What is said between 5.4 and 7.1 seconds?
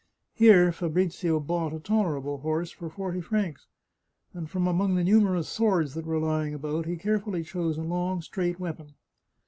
swords that were lying about he